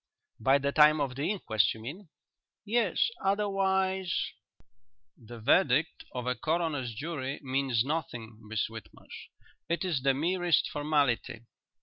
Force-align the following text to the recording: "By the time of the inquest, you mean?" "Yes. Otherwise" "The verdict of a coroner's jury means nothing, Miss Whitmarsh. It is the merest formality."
"By 0.39 0.57
the 0.57 0.71
time 0.71 0.99
of 0.99 1.13
the 1.13 1.29
inquest, 1.29 1.75
you 1.75 1.79
mean?" 1.79 2.09
"Yes. 2.65 3.11
Otherwise" 3.23 4.31
"The 5.27 5.39
verdict 5.39 6.05
of 6.13 6.25
a 6.25 6.33
coroner's 6.33 6.95
jury 6.95 7.39
means 7.43 7.83
nothing, 7.85 8.39
Miss 8.41 8.65
Whitmarsh. 8.67 9.27
It 9.69 9.85
is 9.85 10.01
the 10.01 10.15
merest 10.15 10.71
formality." 10.71 11.41